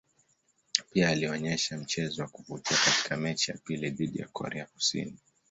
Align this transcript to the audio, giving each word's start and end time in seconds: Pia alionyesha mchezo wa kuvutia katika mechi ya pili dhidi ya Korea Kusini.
Pia 0.91 1.09
alionyesha 1.09 1.77
mchezo 1.77 2.21
wa 2.21 2.27
kuvutia 2.27 2.77
katika 2.85 3.17
mechi 3.17 3.51
ya 3.51 3.57
pili 3.57 3.89
dhidi 3.89 4.19
ya 4.19 4.27
Korea 4.27 4.65
Kusini. 4.65 5.17